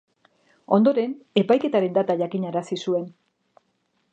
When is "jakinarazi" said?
2.23-2.79